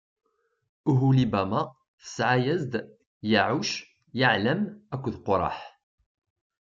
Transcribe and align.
Uhulibama 0.91 1.61
tesɛa-as-d: 1.99 2.73
Yaɛuc, 3.31 3.71
Yaɛlam 4.19 4.61
akked 4.93 5.15
Quraḥ. 5.25 5.57